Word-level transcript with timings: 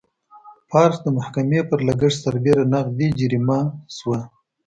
پارکس 0.69 0.99
د 1.03 1.07
محکمې 1.17 1.61
پر 1.69 1.79
لګښت 1.87 2.19
سربېره 2.25 2.63
نغدي 2.73 3.07
جریمه 3.19 3.59
شوه. 3.97 4.19